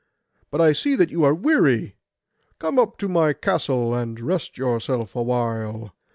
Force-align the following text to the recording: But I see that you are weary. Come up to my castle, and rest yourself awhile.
But 0.49 0.61
I 0.61 0.73
see 0.73 0.95
that 0.95 1.11
you 1.11 1.23
are 1.23 1.31
weary. 1.31 1.95
Come 2.57 2.79
up 2.79 2.97
to 2.97 3.07
my 3.07 3.33
castle, 3.33 3.93
and 3.93 4.19
rest 4.19 4.57
yourself 4.57 5.15
awhile. 5.15 5.93